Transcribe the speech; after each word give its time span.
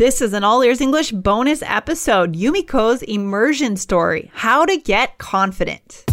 This 0.00 0.22
is 0.22 0.32
an 0.32 0.44
All 0.44 0.62
Ears 0.62 0.80
English 0.80 1.12
bonus 1.12 1.60
episode 1.60 2.34
Yumiko's 2.34 3.02
immersion 3.02 3.76
story 3.76 4.30
How 4.32 4.64
to 4.64 4.78
Get 4.78 5.18
Confident. 5.18 6.06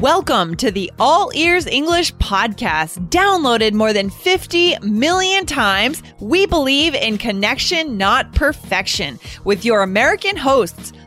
Welcome 0.00 0.54
to 0.56 0.70
the 0.70 0.90
All 0.98 1.30
Ears 1.34 1.66
English 1.66 2.14
podcast. 2.14 3.10
Downloaded 3.10 3.74
more 3.74 3.92
than 3.92 4.08
50 4.08 4.78
million 4.80 5.44
times, 5.44 6.02
we 6.20 6.46
believe 6.46 6.94
in 6.94 7.18
connection, 7.18 7.98
not 7.98 8.32
perfection, 8.32 9.18
with 9.44 9.66
your 9.66 9.82
American 9.82 10.38
hosts. 10.38 10.94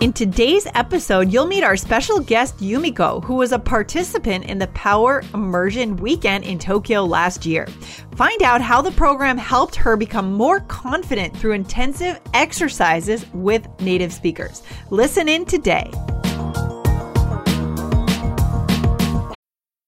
In 0.00 0.12
today's 0.12 0.64
episode, 0.76 1.32
you'll 1.32 1.48
meet 1.48 1.64
our 1.64 1.76
special 1.76 2.20
guest 2.20 2.58
Yumiko, 2.58 3.22
who 3.24 3.34
was 3.34 3.50
a 3.50 3.58
participant 3.58 4.44
in 4.44 4.56
the 4.56 4.68
Power 4.68 5.24
Immersion 5.34 5.96
Weekend 5.96 6.44
in 6.44 6.60
Tokyo 6.60 7.04
last 7.04 7.44
year. 7.44 7.66
Find 8.14 8.40
out 8.42 8.60
how 8.60 8.80
the 8.80 8.92
program 8.92 9.36
helped 9.36 9.74
her 9.74 9.96
become 9.96 10.32
more 10.32 10.60
confident 10.60 11.36
through 11.36 11.54
intensive 11.54 12.20
exercises 12.32 13.26
with 13.34 13.66
native 13.80 14.12
speakers. 14.12 14.62
Listen 14.90 15.28
in 15.28 15.44
today. 15.44 15.90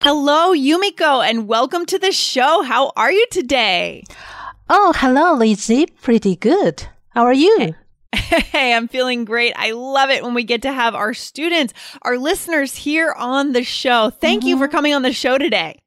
Hello, 0.00 0.54
Yumiko, 0.54 1.28
and 1.28 1.48
welcome 1.48 1.84
to 1.86 1.98
the 1.98 2.12
show. 2.12 2.62
How 2.62 2.92
are 2.94 3.10
you 3.10 3.26
today? 3.32 4.04
Oh, 4.70 4.92
hello, 4.94 5.34
Lizzie. 5.34 5.86
Pretty 5.86 6.36
good. 6.36 6.86
How 7.08 7.24
are 7.24 7.32
you? 7.32 7.74
Hey, 8.14 8.74
I'm 8.74 8.86
feeling 8.86 9.24
great. 9.24 9.54
I 9.56 9.72
love 9.72 10.10
it 10.10 10.22
when 10.22 10.34
we 10.34 10.44
get 10.44 10.62
to 10.62 10.72
have 10.72 10.94
our 10.94 11.14
students, 11.14 11.74
our 12.02 12.16
listeners 12.16 12.76
here 12.76 13.12
on 13.12 13.52
the 13.52 13.64
show. 13.64 14.10
Thank 14.10 14.42
mm-hmm. 14.42 14.48
you 14.48 14.58
for 14.58 14.68
coming 14.68 14.94
on 14.94 15.02
the 15.02 15.12
show 15.12 15.36
today. 15.36 15.80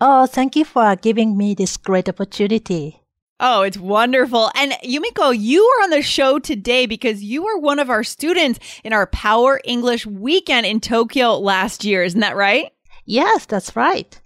Oh, 0.00 0.26
thank 0.26 0.56
you 0.56 0.64
for 0.64 0.96
giving 0.96 1.36
me 1.38 1.54
this 1.54 1.76
great 1.76 2.08
opportunity. 2.08 3.00
Oh, 3.38 3.62
it's 3.62 3.78
wonderful. 3.78 4.50
And 4.56 4.72
Yumiko, 4.84 5.36
you 5.38 5.62
are 5.64 5.84
on 5.84 5.90
the 5.90 6.02
show 6.02 6.40
today 6.40 6.86
because 6.86 7.22
you 7.22 7.44
were 7.44 7.58
one 7.58 7.78
of 7.78 7.90
our 7.90 8.02
students 8.02 8.58
in 8.82 8.92
our 8.92 9.06
Power 9.06 9.60
English 9.64 10.04
weekend 10.04 10.66
in 10.66 10.80
Tokyo 10.80 11.38
last 11.38 11.84
year. 11.84 12.02
Isn't 12.02 12.20
that 12.20 12.36
right? 12.36 12.72
Yes, 13.04 13.46
that's 13.46 13.76
right. 13.76 14.20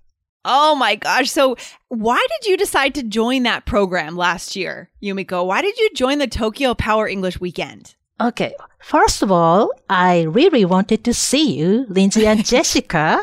Oh 0.44 0.76
my 0.76 0.94
gosh. 0.94 1.30
So, 1.30 1.56
why 1.88 2.24
did 2.30 2.48
you 2.48 2.56
decide 2.56 2.94
to 2.94 3.02
join 3.02 3.42
that 3.42 3.66
program 3.66 4.16
last 4.16 4.54
year, 4.54 4.90
Yumiko? 5.02 5.44
Why 5.44 5.60
did 5.60 5.76
you 5.76 5.90
join 5.94 6.18
the 6.18 6.28
Tokyo 6.28 6.74
Power 6.74 7.08
English 7.08 7.40
Weekend? 7.40 7.96
Okay. 8.20 8.54
First 8.80 9.22
of 9.22 9.32
all, 9.32 9.72
I 9.90 10.22
really 10.22 10.64
wanted 10.64 11.04
to 11.04 11.12
see 11.12 11.58
you, 11.58 11.86
Lindsay 11.88 12.26
and 12.26 12.44
Jessica. 12.52 13.22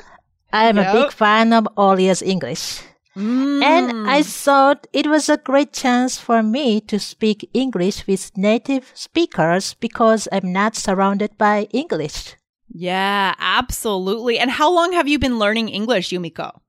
I 0.52 0.68
am 0.68 0.78
yep. 0.78 0.94
a 0.94 1.04
big 1.04 1.12
fan 1.14 1.54
of 1.54 1.68
All 1.78 1.98
Ears 1.98 2.22
English. 2.22 2.82
Mm. 3.16 3.64
And 3.64 4.10
I 4.10 4.24
thought 4.24 4.88
it 4.92 5.08
was 5.08 5.30
a 5.30 5.38
great 5.38 5.72
chance 5.72 6.18
for 6.18 6.44
me 6.44 6.82
to 6.82 7.00
speak 7.00 7.50
English 7.54 8.06
with 8.06 8.36
native 8.36 8.92
speakers 8.94 9.76
because 9.76 10.28
I'm 10.32 10.52
not 10.52 10.76
surrounded 10.76 11.38
by 11.38 11.68
English. 11.72 12.36
Yeah, 12.74 13.36
absolutely. 13.38 14.40
And 14.40 14.50
how 14.50 14.72
long 14.72 14.94
have 14.94 15.08
you 15.08 15.20
been 15.20 15.38
learning 15.38 15.70
English, 15.70 16.10
Yumiko? 16.10 16.60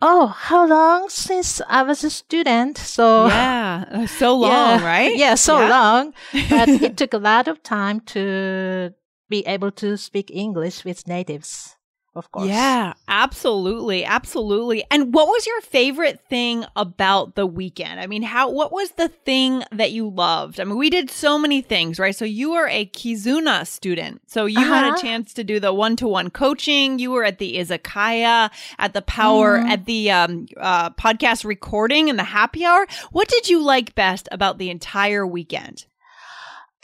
Oh, 0.00 0.26
how 0.26 0.66
long 0.66 1.08
since 1.10 1.60
I 1.68 1.82
was 1.84 2.02
a 2.02 2.10
student? 2.10 2.76
So 2.78 3.26
yeah, 3.26 3.84
uh, 3.90 4.06
so 4.06 4.34
long, 4.36 4.50
yeah, 4.50 4.84
right? 4.84 5.16
Yeah, 5.16 5.34
so 5.36 5.60
yeah. 5.60 5.68
long. 5.68 6.14
But 6.50 6.68
it 6.68 6.96
took 6.96 7.12
a 7.14 7.18
lot 7.18 7.46
of 7.46 7.62
time 7.62 8.00
to 8.16 8.94
be 9.28 9.46
able 9.46 9.70
to 9.72 9.96
speak 9.96 10.30
English 10.32 10.84
with 10.84 11.06
natives 11.06 11.76
of 12.14 12.30
course. 12.30 12.48
Yeah, 12.48 12.92
absolutely. 13.08 14.04
Absolutely. 14.04 14.84
And 14.90 15.14
what 15.14 15.28
was 15.28 15.46
your 15.46 15.62
favorite 15.62 16.20
thing 16.28 16.66
about 16.76 17.36
the 17.36 17.46
weekend? 17.46 18.00
I 18.00 18.06
mean, 18.06 18.22
how 18.22 18.50
what 18.50 18.70
was 18.70 18.92
the 18.92 19.08
thing 19.08 19.64
that 19.72 19.92
you 19.92 20.10
loved? 20.10 20.60
I 20.60 20.64
mean, 20.64 20.76
we 20.76 20.90
did 20.90 21.10
so 21.10 21.38
many 21.38 21.62
things, 21.62 21.98
right? 21.98 22.14
So 22.14 22.26
you 22.26 22.52
were 22.52 22.68
a 22.68 22.84
Kizuna 22.84 23.66
student. 23.66 24.20
So 24.26 24.44
you 24.44 24.58
uh-huh. 24.58 24.74
had 24.74 24.84
a 24.84 24.88
uh-huh. 24.88 25.00
chance 25.00 25.32
to 25.34 25.44
do 25.44 25.58
the 25.58 25.72
one-to-one 25.72 26.30
coaching. 26.30 26.98
You 26.98 27.12
were 27.12 27.24
at 27.24 27.38
the 27.38 27.56
izakaya, 27.56 28.50
at 28.78 28.92
the 28.92 29.02
power, 29.02 29.58
mm. 29.58 29.68
at 29.70 29.86
the 29.86 30.10
um, 30.10 30.46
uh, 30.58 30.90
podcast 30.90 31.46
recording 31.46 32.10
and 32.10 32.18
the 32.18 32.24
happy 32.24 32.66
hour. 32.66 32.86
What 33.12 33.28
did 33.28 33.48
you 33.48 33.62
like 33.62 33.94
best 33.94 34.28
about 34.30 34.58
the 34.58 34.68
entire 34.68 35.26
weekend? 35.26 35.86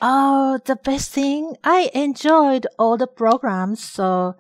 Oh, 0.01 0.61
the 0.65 0.77
best 0.77 1.11
thing 1.11 1.57
I 1.65 1.91
enjoyed 1.93 2.67
all 2.79 2.97
the 2.97 3.09
programs. 3.09 3.83
So 3.83 4.37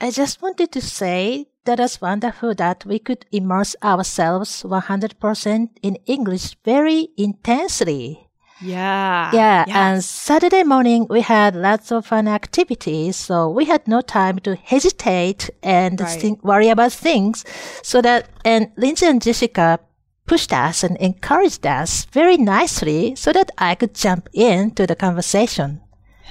I 0.00 0.10
just 0.10 0.42
wanted 0.42 0.72
to 0.72 0.80
say 0.80 1.46
that 1.64 1.80
it's 1.80 2.00
wonderful 2.00 2.54
that 2.54 2.84
we 2.84 2.98
could 2.98 3.24
immerse 3.32 3.74
ourselves 3.82 4.62
100% 4.62 5.68
in 5.82 5.96
English 6.06 6.56
very 6.64 7.08
intensely. 7.16 8.28
Yeah. 8.60 9.30
Yeah. 9.32 9.64
And 9.68 10.04
Saturday 10.04 10.62
morning, 10.62 11.06
we 11.08 11.20
had 11.20 11.54
lots 11.54 11.92
of 11.92 12.06
fun 12.06 12.28
activities. 12.28 13.16
So 13.16 13.48
we 13.48 13.66
had 13.66 13.86
no 13.88 14.00
time 14.00 14.38
to 14.40 14.56
hesitate 14.56 15.50
and 15.62 16.00
right. 16.00 16.20
think, 16.20 16.44
worry 16.44 16.68
about 16.68 16.92
things. 16.92 17.44
So 17.82 18.00
that, 18.02 18.28
and 18.44 18.72
Lindsay 18.76 19.06
and 19.06 19.20
Jessica 19.20 19.80
pushed 20.26 20.52
us 20.52 20.82
and 20.82 20.96
encouraged 20.98 21.66
us 21.66 22.04
very 22.06 22.36
nicely 22.36 23.14
so 23.14 23.32
that 23.32 23.50
I 23.58 23.74
could 23.74 23.94
jump 23.94 24.28
into 24.32 24.86
the 24.86 24.96
conversation. 24.96 25.80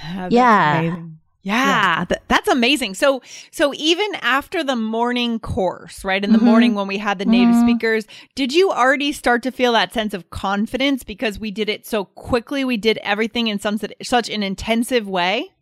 Yeah. 0.02 0.28
yeah. 0.30 0.96
Amazing. 1.46 1.64
Yeah, 1.64 2.04
th- 2.08 2.20
that's 2.26 2.48
amazing. 2.48 2.94
So, 2.94 3.22
so 3.52 3.72
even 3.76 4.16
after 4.16 4.64
the 4.64 4.74
morning 4.74 5.38
course, 5.38 6.04
right 6.04 6.22
in 6.22 6.32
the 6.32 6.38
mm-hmm. 6.38 6.46
morning 6.46 6.74
when 6.74 6.88
we 6.88 6.98
had 6.98 7.20
the 7.20 7.24
native 7.24 7.54
mm-hmm. 7.54 7.68
speakers, 7.68 8.06
did 8.34 8.52
you 8.52 8.72
already 8.72 9.12
start 9.12 9.44
to 9.44 9.52
feel 9.52 9.72
that 9.72 9.92
sense 9.92 10.12
of 10.12 10.28
confidence 10.30 11.04
because 11.04 11.38
we 11.38 11.52
did 11.52 11.68
it 11.68 11.86
so 11.86 12.04
quickly? 12.04 12.64
We 12.64 12.76
did 12.76 12.98
everything 12.98 13.46
in 13.46 13.60
some 13.60 13.78
such 14.02 14.28
an 14.28 14.42
intensive 14.42 15.08
way. 15.08 15.52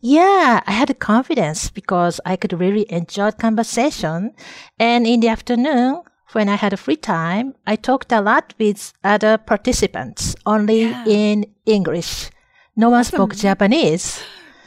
Yeah, 0.00 0.60
I 0.66 0.72
had 0.72 0.98
confidence 0.98 1.70
because 1.70 2.20
I 2.26 2.36
could 2.36 2.52
really 2.52 2.84
enjoy 2.92 3.30
conversation. 3.30 4.34
And 4.78 5.06
in 5.06 5.20
the 5.20 5.28
afternoon, 5.28 6.02
when 6.32 6.50
I 6.50 6.56
had 6.56 6.74
a 6.74 6.76
free 6.76 6.96
time, 6.96 7.54
I 7.66 7.76
talked 7.76 8.12
a 8.12 8.20
lot 8.20 8.52
with 8.58 8.92
other 9.02 9.38
participants, 9.38 10.34
only 10.44 10.82
yeah. 10.82 11.04
in 11.06 11.46
English. 11.64 12.30
No 12.76 12.90
one 12.90 13.04
spoke 13.04 13.34
Japanese. 13.34 14.22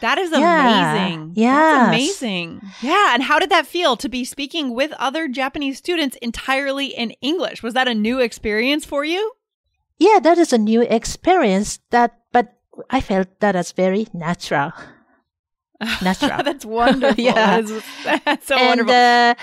That 0.06 0.20
is 0.20 0.32
amazing. 0.32 1.32
Yeah. 1.34 1.56
That's 1.56 1.88
amazing. 1.88 2.62
Yeah. 2.84 3.16
And 3.16 3.24
how 3.24 3.40
did 3.40 3.50
that 3.50 3.66
feel 3.66 3.98
to 3.98 4.08
be 4.08 4.24
speaking 4.24 4.76
with 4.76 4.92
other 5.00 5.28
Japanese 5.28 5.80
students 5.80 6.16
entirely 6.22 6.94
in 6.94 7.10
English? 7.22 7.64
Was 7.64 7.74
that 7.74 7.88
a 7.88 7.96
new 7.96 8.20
experience 8.20 8.86
for 8.86 9.04
you? 9.04 9.32
Yeah, 9.98 10.20
that 10.22 10.38
is 10.38 10.54
a 10.54 10.60
new 10.60 10.82
experience 10.82 11.80
that 11.90 12.20
but 12.32 12.54
I 12.92 13.02
felt 13.02 13.40
that 13.40 13.56
as 13.56 13.72
very 13.72 14.06
natural. 14.14 14.74
Natural. 16.04 16.44
that's 16.44 16.66
wonderful. 16.66 17.24
yeah. 17.24 17.62
That's 17.62 18.46
so 18.48 18.56
and, 18.56 18.88
wonderful. 18.88 18.94
Uh, 18.94 19.34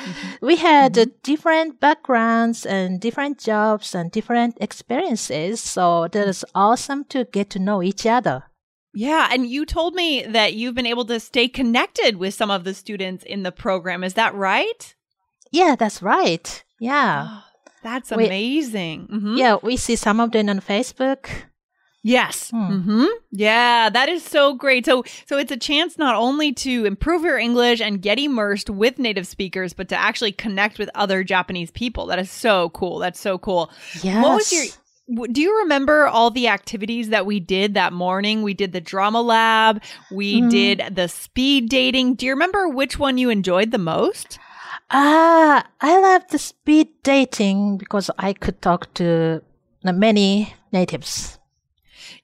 we 0.41 0.57
had 0.57 0.95
mm-hmm. 0.95 1.11
uh, 1.11 1.15
different 1.25 1.81
backgrounds 1.81 2.65
and 2.65 3.01
different 3.01 3.39
jobs 3.39 3.97
and 3.97 4.13
different 4.13 4.59
experiences. 4.61 5.59
So 5.61 6.07
that 6.07 6.29
is 6.29 6.45
awesome 6.55 7.03
to 7.07 7.25
get 7.25 7.51
to 7.51 7.59
know 7.59 7.83
each 7.83 8.07
other. 8.07 8.45
Yeah. 8.95 9.29
And 9.31 9.47
you 9.47 9.65
told 9.65 9.95
me 9.95 10.25
that 10.25 10.55
you've 10.55 10.75
been 10.75 10.87
able 10.87 11.05
to 11.07 11.21
stay 11.21 11.49
connected 11.49 12.17
with 12.17 12.35
some 12.35 12.51
of 12.51 12.65
the 12.65 12.75
students 12.75 13.25
in 13.25 13.43
the 13.43 13.53
program. 13.53 14.05
Is 14.05 14.15
that 14.15 14.35
right? 14.35 14.95
Yeah, 15.51 15.77
that's 15.77 16.03
right. 16.03 16.63
Yeah. 16.79 17.29
Oh, 17.29 17.45
that's 17.83 18.13
amazing. 18.13 19.09
We, 19.11 19.19
mm-hmm. 19.19 19.37
Yeah, 19.37 19.57
we 19.63 19.77
see 19.77 19.97
some 19.97 20.21
of 20.21 20.33
them 20.33 20.49
on 20.49 20.61
Facebook. 20.61 21.29
Yes. 22.05 22.51
Mm-hmm. 22.51 23.07
Yeah, 23.31 23.89
that 23.89 24.09
is 24.09 24.25
so 24.25 24.55
great. 24.55 24.85
So, 24.85 25.05
so 25.27 25.39
it's 25.39 25.53
a 25.53 25.57
chance 25.57 25.97
not 25.97 26.17
only 26.17 26.53
to 26.55 26.85
improve 26.85 27.23
your 27.23 27.39
English 27.39 27.81
and 27.81 28.03
get 28.03 28.19
immersed 28.19 28.69
with 28.69 28.99
native 28.99 29.27
speakers, 29.27 29.73
but 29.73 29.89
to 29.91 29.97
actually 29.97 30.33
connect 30.33 30.81
with 30.81 30.91
other 30.97 31.23
Japanese 31.23 31.71
people. 31.71 32.07
That 32.07 32.19
is 32.19 32.31
so 32.31 32.71
cool. 32.71 32.99
That's 32.99 33.21
so 33.21 33.39
cool. 33.39 33.71
Yes. 34.03 34.23
What 34.23 34.35
was 34.35 34.53
your 34.53 34.65
do 35.33 35.41
you 35.41 35.59
remember 35.61 36.07
all 36.07 36.31
the 36.31 36.49
activities 36.49 37.09
that 37.11 37.27
we 37.27 37.41
did 37.41 37.75
that 37.75 37.93
morning? 37.93 38.43
We 38.43 38.55
did 38.55 38.73
the 38.73 38.81
drama 38.81 39.21
lab, 39.21 39.83
we 40.11 40.41
Mm. 40.41 40.51
did 40.51 40.95
the 40.95 41.09
speed 41.09 41.69
dating. 41.69 42.15
Do 42.15 42.27
you 42.27 42.33
remember 42.33 42.69
which 42.69 42.99
one 42.99 43.19
you 43.19 43.31
enjoyed 43.31 43.71
the 43.71 43.79
most? 43.79 44.39
Ah, 44.91 45.67
I 45.81 46.01
love 46.01 46.29
the 46.29 46.39
speed 46.39 46.89
dating 47.03 47.79
because 47.79 48.11
I 48.19 48.33
could 48.33 48.61
talk 48.61 48.93
to 48.95 49.43
uh, 49.85 49.93
many 49.93 50.55
natives. 50.73 51.39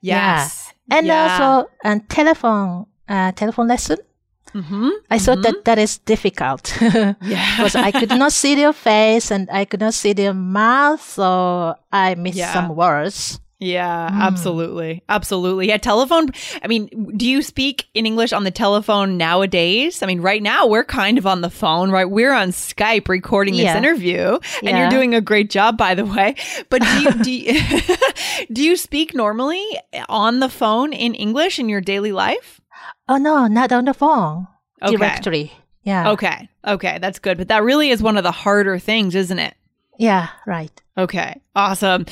Yes. 0.00 0.73
And 0.90 1.06
Yeah. 1.06 1.23
also 1.23 1.70
a 1.85 2.00
telephone 2.08 2.87
uh, 3.08 3.32
telephone 3.32 3.69
lesson. 3.69 3.99
Mhm. 4.54 4.90
I 5.10 5.18
thought 5.18 5.42
that 5.42 5.64
that 5.64 5.78
is 5.78 5.98
difficult 5.98 6.72
Yeah. 6.80 7.14
because 7.56 7.74
I 7.76 7.90
could 7.92 8.10
not 8.10 8.32
see 8.32 8.54
their 8.54 8.72
face 8.72 9.30
and 9.30 9.48
I 9.52 9.64
could 9.64 9.80
not 9.80 9.94
see 9.94 10.12
their 10.12 10.34
mouth, 10.34 11.02
so 11.02 11.74
I 11.92 12.14
missed 12.14 12.38
Yeah. 12.38 12.52
some 12.52 12.74
words. 12.74 13.40
Yeah, 13.60 14.08
Mm. 14.12 14.20
absolutely. 14.22 15.02
Absolutely. 15.08 15.66
Yeah, 15.66 15.78
telephone. 15.78 16.28
I 16.62 16.68
mean, 16.68 16.86
do 17.16 17.26
you 17.26 17.42
speak 17.42 17.86
in 17.92 18.06
English 18.06 18.32
on 18.32 18.44
the 18.44 18.52
telephone 18.52 19.16
nowadays? 19.18 20.00
I 20.00 20.06
mean, 20.06 20.20
right 20.22 20.40
now 20.40 20.68
we're 20.68 20.84
kind 20.84 21.18
of 21.18 21.26
on 21.26 21.40
the 21.40 21.50
phone, 21.50 21.90
right? 21.90 22.08
We're 22.08 22.32
on 22.32 22.50
Skype 22.52 23.08
recording 23.08 23.54
this 23.54 23.64
Yeah. 23.64 23.76
interview, 23.76 24.38
and 24.62 24.78
you're 24.78 24.88
doing 24.90 25.12
a 25.12 25.20
great 25.20 25.50
job, 25.50 25.76
by 25.76 25.96
the 25.96 26.04
way. 26.06 26.36
But 26.70 26.82
do 26.82 27.00
you, 27.02 27.10
do 27.24 27.32
you, 27.34 27.60
do 28.52 28.62
you 28.62 28.76
speak 28.76 29.12
normally 29.12 29.64
on 30.08 30.38
the 30.38 30.48
phone 30.48 30.92
in 30.92 31.14
English 31.16 31.58
in 31.58 31.68
your 31.68 31.80
daily 31.80 32.12
life? 32.12 32.57
Oh 33.08 33.16
no, 33.16 33.46
not 33.46 33.72
on 33.72 33.87
the 33.87 33.94
phone. 33.94 34.46
Okay. 34.82 34.96
Directory. 34.96 35.52
Yeah. 35.82 36.10
Okay. 36.10 36.49
Okay. 36.66 36.99
That's 37.00 37.19
good. 37.19 37.38
But 37.38 37.49
that 37.49 37.62
really 37.62 37.90
is 37.90 38.02
one 38.02 38.16
of 38.16 38.22
the 38.22 38.31
harder 38.31 38.78
things, 38.78 39.14
isn't 39.14 39.38
it? 39.38 39.55
Yeah, 39.99 40.28
right. 40.46 40.70
Okay. 40.96 41.40
Awesome. 41.56 42.06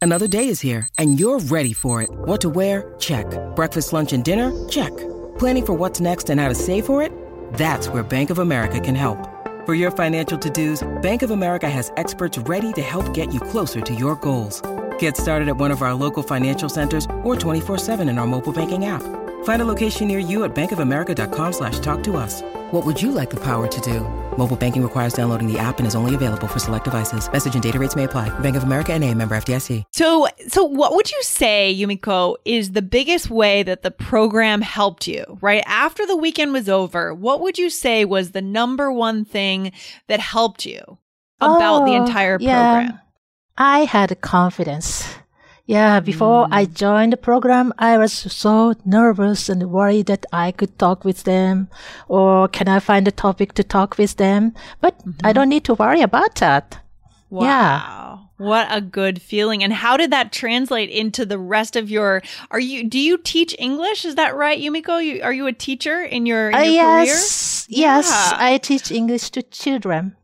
Another 0.00 0.28
day 0.28 0.48
is 0.48 0.60
here, 0.60 0.86
and 0.98 1.18
you're 1.18 1.40
ready 1.40 1.72
for 1.72 2.02
it. 2.02 2.10
What 2.12 2.42
to 2.42 2.50
wear? 2.50 2.94
Check. 2.98 3.26
Breakfast, 3.56 3.92
lunch, 3.92 4.12
and 4.12 4.22
dinner? 4.22 4.52
Check. 4.68 4.94
Planning 5.38 5.64
for 5.66 5.72
what's 5.72 5.98
next 5.98 6.28
and 6.28 6.38
how 6.38 6.48
to 6.48 6.54
save 6.54 6.84
for 6.84 7.00
it? 7.02 7.10
That's 7.54 7.88
where 7.88 8.02
Bank 8.02 8.28
of 8.28 8.38
America 8.38 8.78
can 8.80 8.94
help. 8.94 9.18
For 9.64 9.72
your 9.72 9.90
financial 9.90 10.36
to 10.36 10.50
dos, 10.50 10.86
Bank 11.00 11.22
of 11.22 11.30
America 11.30 11.70
has 11.70 11.90
experts 11.96 12.36
ready 12.38 12.72
to 12.74 12.82
help 12.82 13.14
get 13.14 13.32
you 13.32 13.40
closer 13.40 13.80
to 13.80 13.94
your 13.94 14.14
goals. 14.16 14.60
Get 14.98 15.16
started 15.16 15.48
at 15.48 15.56
one 15.56 15.70
of 15.70 15.80
our 15.80 15.94
local 15.94 16.22
financial 16.22 16.68
centers 16.68 17.06
or 17.22 17.34
24 17.34 17.78
7 17.78 18.08
in 18.10 18.18
our 18.18 18.26
mobile 18.26 18.52
banking 18.52 18.84
app. 18.84 19.02
Find 19.44 19.62
a 19.62 19.64
location 19.64 20.08
near 20.08 20.18
you 20.18 20.44
at 20.44 20.54
bankofamerica.com 20.54 21.52
slash 21.52 21.78
talk 21.78 22.02
to 22.04 22.16
us. 22.16 22.42
What 22.70 22.84
would 22.84 23.00
you 23.00 23.10
like 23.12 23.30
the 23.30 23.40
power 23.42 23.66
to 23.66 23.80
do? 23.80 24.00
Mobile 24.36 24.56
banking 24.56 24.82
requires 24.82 25.14
downloading 25.14 25.50
the 25.50 25.58
app 25.58 25.78
and 25.78 25.86
is 25.86 25.94
only 25.94 26.14
available 26.14 26.46
for 26.48 26.58
select 26.58 26.84
devices. 26.84 27.30
Message 27.32 27.54
and 27.54 27.62
data 27.62 27.78
rates 27.78 27.94
may 27.94 28.04
apply. 28.04 28.36
Bank 28.40 28.56
of 28.56 28.64
America 28.64 28.92
and 28.92 29.02
a 29.04 29.14
member 29.14 29.34
FDIC. 29.36 29.84
So, 29.92 30.26
so 30.48 30.64
what 30.64 30.94
would 30.94 31.10
you 31.10 31.22
say, 31.22 31.74
Yumiko, 31.76 32.36
is 32.44 32.72
the 32.72 32.82
biggest 32.82 33.30
way 33.30 33.62
that 33.62 33.82
the 33.82 33.90
program 33.92 34.60
helped 34.60 35.06
you? 35.06 35.24
Right 35.40 35.62
after 35.66 36.04
the 36.06 36.16
weekend 36.16 36.52
was 36.52 36.68
over, 36.68 37.14
what 37.14 37.40
would 37.40 37.58
you 37.58 37.70
say 37.70 38.04
was 38.04 38.32
the 38.32 38.42
number 38.42 38.90
one 38.90 39.24
thing 39.24 39.70
that 40.08 40.20
helped 40.20 40.66
you 40.66 40.98
about 41.40 41.84
the 41.84 41.92
Oh, 41.92 42.04
entire 42.04 42.38
yeah. 42.40 42.72
program? 42.80 43.00
I 43.56 43.80
had 43.80 44.20
confidence. 44.20 45.06
Yeah, 45.66 46.00
before 46.00 46.46
I 46.50 46.66
joined 46.66 47.14
the 47.14 47.16
program, 47.16 47.72
I 47.78 47.96
was 47.96 48.12
so 48.12 48.74
nervous 48.84 49.48
and 49.48 49.70
worried 49.70 50.06
that 50.06 50.26
I 50.30 50.52
could 50.52 50.78
talk 50.78 51.04
with 51.06 51.24
them 51.24 51.68
or 52.06 52.48
can 52.48 52.68
I 52.68 52.80
find 52.80 53.08
a 53.08 53.10
topic 53.10 53.54
to 53.54 53.64
talk 53.64 53.96
with 53.96 54.16
them? 54.16 54.52
But 54.82 55.00
I 55.24 55.32
don't 55.32 55.48
need 55.48 55.64
to 55.64 55.74
worry 55.74 56.02
about 56.02 56.34
that. 56.36 56.78
Yeah. 57.30 57.80
Wow. 57.80 58.20
What 58.36 58.66
a 58.70 58.80
good 58.82 59.22
feeling. 59.22 59.64
And 59.64 59.72
how 59.72 59.96
did 59.96 60.10
that 60.10 60.32
translate 60.32 60.90
into 60.90 61.24
the 61.24 61.38
rest 61.38 61.76
of 61.76 61.88
your 61.88 62.20
are 62.50 62.60
you 62.60 62.84
do 62.86 62.98
you 62.98 63.16
teach 63.16 63.56
English? 63.58 64.04
Is 64.04 64.16
that 64.16 64.36
right, 64.36 64.60
Yumiko? 64.60 65.02
You, 65.02 65.22
are 65.22 65.32
you 65.32 65.46
a 65.46 65.52
teacher 65.52 66.02
in 66.02 66.26
your, 66.26 66.50
in 66.50 66.54
Uh, 66.54 66.58
your 66.60 66.84
career? 66.84 67.04
yes, 67.04 67.66
yes, 67.70 68.10
Yeah. 68.10 68.36
I 68.38 68.58
teach 68.58 68.90
English 68.92 69.30
to 69.30 69.42
children. 69.42 70.14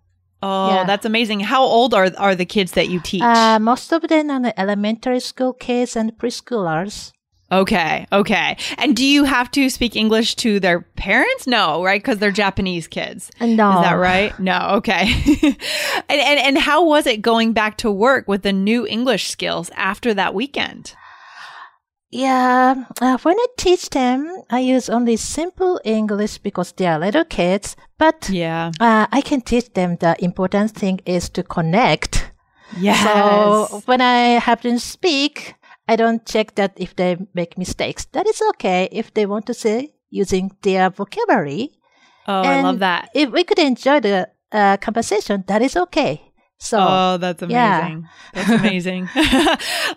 Oh, 0.42 0.75
Yeah. 0.75 0.84
that's 0.84 1.04
amazing. 1.04 1.40
How 1.40 1.62
old 1.62 1.92
are 1.94 2.10
are 2.16 2.34
the 2.34 2.46
kids 2.46 2.72
that 2.72 2.88
you 2.88 3.00
teach? 3.00 3.22
Uh, 3.22 3.58
most 3.58 3.92
of 3.92 4.02
them 4.08 4.31
are 4.31 4.40
the 4.40 4.58
elementary 4.58 5.20
school 5.20 5.52
kids 5.52 5.96
and 5.96 6.16
preschoolers. 6.16 7.12
Okay, 7.52 8.06
okay. 8.12 8.56
And 8.78 8.94
do 8.94 9.04
you 9.04 9.25
have 9.25 9.50
to 9.52 9.69
speak 9.70 9.96
English 9.96 10.37
to 10.37 10.60
their 10.60 10.82
parents? 10.94 11.48
No, 11.48 11.82
right? 11.82 12.00
Because 12.00 12.19
they're 12.19 12.31
Japanese 12.31 12.87
kids. 12.87 13.28
No. 13.40 13.78
Is 13.81 13.84
that 13.84 13.94
right? 13.98 14.38
No, 14.38 14.75
okay. 14.76 15.12
and, 15.42 16.20
and 16.20 16.38
and 16.40 16.58
how 16.58 16.84
was 16.84 17.06
it 17.08 17.22
going 17.22 17.52
back 17.52 17.76
to 17.78 17.90
work 17.90 18.28
with 18.28 18.42
the 18.42 18.52
new 18.52 18.87
English 18.87 19.28
skills 19.28 19.69
after 19.75 20.14
that 20.14 20.32
weekend? 20.32 20.94
Yeah, 22.10 22.74
uh, 23.00 23.18
when 23.22 23.38
I 23.38 23.46
teach 23.56 23.90
them, 23.90 24.42
I 24.50 24.58
use 24.60 24.88
only 24.90 25.16
simple 25.16 25.80
English 25.84 26.38
because 26.38 26.72
they 26.72 26.86
are 26.86 26.98
little 26.98 27.24
kids, 27.24 27.76
but 27.98 28.28
Yeah. 28.28 28.72
uh, 28.80 29.06
I 29.12 29.20
can 29.20 29.40
teach 29.42 29.72
them 29.74 29.96
the 30.00 30.16
important 30.18 30.72
thing 30.72 31.00
is 31.06 31.28
to 31.30 31.42
connect. 31.44 32.32
Yes. 32.76 33.04
So 33.04 33.82
when 33.86 34.00
I 34.00 34.38
have 34.42 34.62
them 34.62 34.78
speak, 34.78 35.54
I 35.88 35.94
don't 35.96 36.24
check 36.26 36.54
that 36.56 36.72
if 36.76 36.96
they 36.96 37.16
make 37.34 37.56
mistakes. 37.58 38.06
That 38.12 38.26
is 38.26 38.42
okay 38.50 38.88
if 38.90 39.14
they 39.14 39.26
want 39.26 39.46
to 39.46 39.54
say 39.54 39.94
using 40.10 40.50
their 40.62 40.90
vocabulary. 40.90 41.78
oh, 42.26 42.42
I 42.42 42.62
love 42.62 42.78
that. 42.80 43.10
If 43.14 43.30
we 43.30 43.44
could 43.44 43.58
enjoy 43.58 44.00
the 44.00 44.28
uh, 44.52 44.76
conversation, 44.78 45.44
that 45.46 45.62
is 45.62 45.76
okay. 45.76 46.29
So 46.62 46.78
Oh, 46.78 47.16
that's 47.18 47.42
yeah. 47.42 47.78
amazing. 47.80 48.08
That's 48.34 48.50
amazing. 48.50 49.08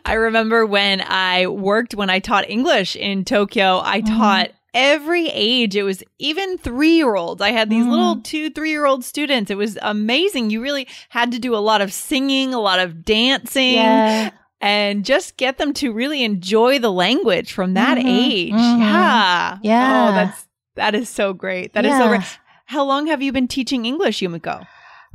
I 0.06 0.14
remember 0.14 0.66
when 0.66 1.02
I 1.02 1.48
worked, 1.48 1.94
when 1.94 2.10
I 2.10 2.20
taught 2.20 2.50
English 2.50 2.96
in 2.96 3.26
Tokyo, 3.26 3.82
I 3.84 4.02
Mm-hmm. 4.02 4.18
taught 4.18 4.50
every 4.74 5.28
age. 5.30 5.76
It 5.76 5.84
was 5.84 6.04
even 6.20 6.58
three 6.58 6.96
year 6.96 7.16
olds. 7.16 7.42
I 7.42 7.52
had 7.52 7.70
these 7.70 7.86
little 7.86 8.16
Mm-hmm. 8.16 8.22
two, 8.24 8.50
three 8.50 8.72
year 8.72 8.86
old 8.86 9.04
students. 9.04 9.52
It 9.52 9.58
was 9.58 9.78
amazing. 9.82 10.50
You 10.50 10.62
really 10.62 10.88
had 11.10 11.32
to 11.34 11.40
do 11.40 11.54
a 11.56 11.58
lot 11.60 11.82
of 11.82 11.92
singing, 11.94 12.54
a 12.54 12.60
lot 12.60 12.80
of 12.80 13.04
dancing. 13.06 13.74
yeah, 13.74 14.32
And 14.62 15.04
just 15.06 15.36
get 15.38 15.58
them 15.58 15.74
to 15.74 15.92
really 15.92 16.24
enjoy 16.24 16.80
the 16.80 16.92
language 16.92 17.52
from 17.52 17.74
that 17.76 17.98
Mhm, 17.98 18.06
age. 18.08 18.54
mhm. 18.54 18.80
Yeah. 18.80 19.58
Yeah. 19.62 20.08
Oh, 20.10 20.16
that's 20.16 20.48
that 20.76 20.96
is 20.96 21.08
so 21.10 21.34
great. 21.34 21.74
That 21.74 21.86
is 21.86 21.96
so 21.98 22.08
great. 22.08 22.22
How 22.66 22.84
long 22.84 23.08
have 23.08 23.22
you 23.22 23.32
been 23.34 23.48
teaching 23.48 23.86
English, 23.86 24.22
Yumiko? 24.22 24.66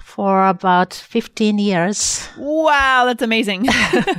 For 0.00 0.46
about 0.46 0.94
15 0.94 1.58
years. 1.58 2.28
Wow, 2.36 3.04
that's 3.06 3.22
amazing. 3.22 3.68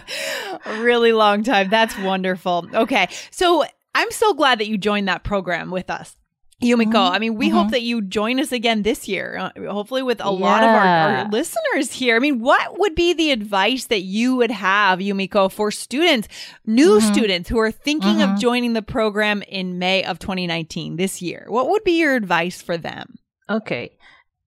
really 0.80 1.12
long 1.12 1.44
time. 1.44 1.70
That's 1.70 1.98
wonderful. 2.00 2.68
Okay. 2.74 3.08
So 3.32 3.64
I'm 3.96 4.12
so 4.12 4.34
glad 4.34 4.60
that 4.60 4.68
you 4.68 4.78
joined 4.78 5.08
that 5.08 5.24
program 5.24 5.72
with 5.72 5.90
us. 5.90 6.16
Yumiko, 6.62 6.92
mm-hmm, 6.92 7.14
I 7.14 7.20
mean, 7.20 7.36
we 7.36 7.48
mm-hmm. 7.48 7.56
hope 7.56 7.72
that 7.72 7.84
you 7.84 8.02
join 8.02 8.38
us 8.38 8.52
again 8.52 8.84
this 8.84 9.08
year, 9.08 9.38
uh, 9.38 9.72
hopefully 9.72 10.04
with 10.04 10.20
a 10.20 10.30
lot 10.30 10.62
of 10.62 10.70
our, 10.70 10.86
our 10.86 11.30
listeners 11.30 11.94
here. 11.94 12.18
I 12.18 12.20
mean, 12.20 12.40
what 12.40 12.78
would 12.78 12.96
be 12.96 13.14
the 13.14 13.32
advice 13.32 13.86
that 13.86 14.02
you 14.02 14.36
would 14.36 14.52
have, 14.52 15.00
Yumiko, 15.00 15.50
for 15.50 15.72
students, 15.72 16.28
new 16.66 16.98
mm-hmm. 16.98 17.14
students 17.14 17.48
who 17.48 17.60
are 17.60 17.72
thinking 17.72 18.22
of 18.22 18.38
joining 18.40 18.74
the 18.74 18.82
program 18.82 19.42
in 19.44 19.80
May 19.80 20.04
of 20.04 20.20
2019, 20.20 20.98
this 20.98 21.22
year? 21.22 21.46
What 21.48 21.70
would 21.70 21.86
be 21.86 21.98
your 21.98 22.16
advice 22.16 22.62
for 22.62 22.78
them? 22.78 23.20
Okay. 23.50 23.92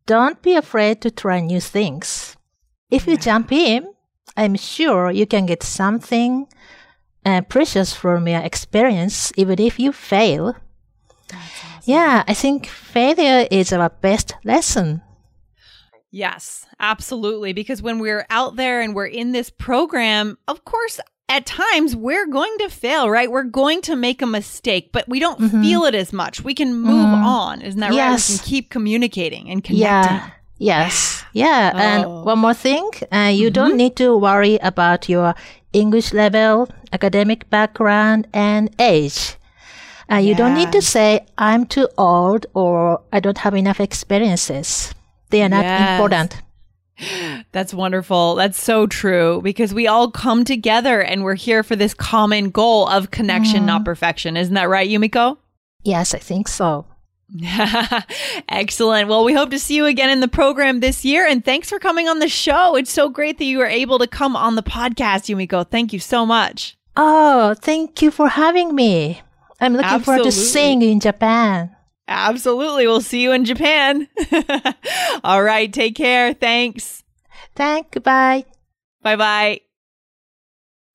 Don't 0.06 0.42
be 0.42 0.54
afraid 0.54 1.00
to 1.02 1.10
try 1.10 1.40
new 1.40 1.60
things. 1.60 2.36
If 2.90 3.06
you 3.06 3.16
jump 3.16 3.52
in, 3.52 3.92
I'm 4.36 4.56
sure 4.56 5.10
you 5.10 5.26
can 5.26 5.46
get 5.46 5.62
something 5.62 6.46
uh, 7.24 7.42
precious 7.42 7.94
from 7.94 8.26
your 8.26 8.40
experience, 8.40 9.32
even 9.36 9.60
if 9.60 9.78
you 9.78 9.92
fail. 9.92 10.56
Yeah, 11.84 12.24
I 12.26 12.34
think 12.34 12.66
failure 12.66 13.46
is 13.50 13.72
our 13.72 13.88
best 13.88 14.34
lesson. 14.44 15.02
Yes, 16.10 16.66
absolutely. 16.78 17.52
Because 17.52 17.80
when 17.80 17.98
we're 17.98 18.26
out 18.28 18.56
there 18.56 18.80
and 18.80 18.94
we're 18.94 19.06
in 19.06 19.32
this 19.32 19.50
program, 19.50 20.36
of 20.46 20.64
course, 20.64 21.00
at 21.32 21.46
times 21.46 21.96
we're 21.96 22.26
going 22.26 22.54
to 22.58 22.68
fail, 22.68 23.08
right? 23.08 23.30
We're 23.30 23.42
going 23.62 23.80
to 23.82 23.96
make 23.96 24.20
a 24.22 24.26
mistake, 24.26 24.90
but 24.92 25.08
we 25.08 25.18
don't 25.18 25.40
feel 25.62 25.84
it 25.84 25.94
as 25.94 26.12
much. 26.12 26.44
We 26.44 26.54
can 26.54 26.74
move 26.74 27.08
on. 27.14 27.62
Isn't 27.62 27.80
that 27.80 27.88
right? 27.90 27.96
Yes. 27.96 28.30
We 28.30 28.36
can 28.38 28.44
keep 28.46 28.70
communicating 28.70 29.48
and 29.50 29.64
connecting. 29.64 29.80
Yeah. 29.82 30.30
Yes. 30.58 31.24
Yeah. 31.32 31.72
Oh. 31.74 31.78
And 31.78 32.24
one 32.26 32.38
more 32.38 32.54
thing, 32.54 32.84
uh, 33.10 33.32
you 33.32 33.50
don't 33.50 33.76
need 33.76 33.96
to 33.96 34.16
worry 34.16 34.58
about 34.62 35.08
your 35.08 35.34
English 35.72 36.12
level, 36.12 36.68
academic 36.92 37.48
background, 37.48 38.28
and 38.34 38.68
age. 38.78 39.36
Uh, 40.12 40.16
you 40.16 40.34
don't 40.34 40.54
need 40.54 40.70
to 40.72 40.82
say, 40.82 41.24
I'm 41.38 41.64
too 41.64 41.88
old 41.96 42.44
or 42.52 43.00
I 43.12 43.20
don't 43.20 43.38
have 43.38 43.54
enough 43.54 43.80
experiences. 43.80 44.92
They 45.30 45.42
are 45.42 45.48
not 45.48 45.64
Yes. 45.64 45.96
important. 45.96 46.36
That's 47.52 47.74
wonderful. 47.74 48.34
That's 48.34 48.60
so 48.60 48.86
true 48.86 49.40
because 49.42 49.74
we 49.74 49.86
all 49.86 50.10
come 50.10 50.44
together 50.44 51.00
and 51.02 51.24
we're 51.24 51.34
here 51.34 51.62
for 51.62 51.76
this 51.76 51.94
common 51.94 52.50
goal 52.50 52.88
of 52.88 53.10
connection, 53.10 53.62
mm. 53.62 53.66
not 53.66 53.84
perfection. 53.84 54.36
Isn't 54.36 54.54
that 54.54 54.68
right, 54.68 54.88
Yumiko? 54.88 55.38
Yes, 55.82 56.14
I 56.14 56.18
think 56.18 56.48
so. 56.48 56.86
Excellent. 58.48 59.08
Well, 59.08 59.24
we 59.24 59.32
hope 59.32 59.50
to 59.50 59.58
see 59.58 59.74
you 59.74 59.86
again 59.86 60.10
in 60.10 60.20
the 60.20 60.28
program 60.28 60.80
this 60.80 61.04
year. 61.04 61.26
And 61.26 61.44
thanks 61.44 61.68
for 61.68 61.78
coming 61.78 62.08
on 62.08 62.18
the 62.18 62.28
show. 62.28 62.76
It's 62.76 62.92
so 62.92 63.08
great 63.08 63.38
that 63.38 63.44
you 63.44 63.58
were 63.58 63.66
able 63.66 63.98
to 63.98 64.06
come 64.06 64.36
on 64.36 64.54
the 64.54 64.62
podcast, 64.62 65.28
Yumiko. 65.28 65.68
Thank 65.68 65.92
you 65.92 65.98
so 65.98 66.26
much. 66.26 66.76
Oh, 66.96 67.54
thank 67.54 68.02
you 68.02 68.10
for 68.10 68.28
having 68.28 68.74
me. 68.74 69.22
I'm 69.60 69.72
looking 69.72 69.86
Absolutely. 69.86 70.04
forward 70.04 70.24
to 70.24 70.32
seeing 70.32 70.82
you 70.82 70.90
in 70.90 71.00
Japan. 71.00 71.71
Absolutely. 72.08 72.86
We'll 72.86 73.00
see 73.00 73.22
you 73.22 73.32
in 73.32 73.44
Japan. 73.44 74.08
All 75.24 75.42
right. 75.42 75.72
Take 75.72 75.94
care. 75.94 76.34
Thanks. 76.34 77.04
Thank. 77.54 77.92
Goodbye. 77.92 78.44
Bye 79.02 79.16
bye. 79.16 79.60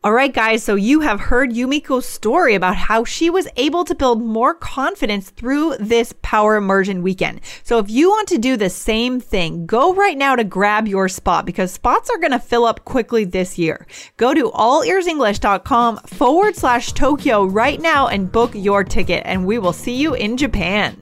All 0.03 0.13
right, 0.13 0.31
guys. 0.31 0.63
So 0.63 0.75
you 0.75 0.99
have 0.99 1.19
heard 1.19 1.51
Yumiko's 1.51 2.05
story 2.05 2.53
about 2.53 2.75
how 2.75 3.03
she 3.03 3.31
was 3.31 3.47
able 3.57 3.83
to 3.83 3.95
build 3.95 4.21
more 4.21 4.53
confidence 4.53 5.31
through 5.31 5.75
this 5.79 6.13
power 6.21 6.55
immersion 6.55 7.01
weekend. 7.01 7.41
So 7.63 7.79
if 7.79 7.89
you 7.89 8.09
want 8.09 8.27
to 8.29 8.37
do 8.37 8.57
the 8.57 8.69
same 8.69 9.19
thing, 9.19 9.65
go 9.65 9.95
right 9.95 10.15
now 10.15 10.35
to 10.35 10.43
grab 10.43 10.87
your 10.87 11.09
spot 11.09 11.47
because 11.47 11.71
spots 11.71 12.11
are 12.11 12.19
going 12.19 12.31
to 12.31 12.39
fill 12.39 12.63
up 12.63 12.85
quickly 12.85 13.25
this 13.25 13.57
year. 13.57 13.87
Go 14.17 14.35
to 14.35 14.51
allearsenglish.com 14.51 15.97
forward 16.05 16.55
slash 16.55 16.93
Tokyo 16.93 17.45
right 17.45 17.81
now 17.81 18.07
and 18.07 18.31
book 18.31 18.51
your 18.53 18.83
ticket 18.83 19.23
and 19.25 19.47
we 19.47 19.57
will 19.57 19.73
see 19.73 19.95
you 19.95 20.13
in 20.13 20.37
Japan. 20.37 21.01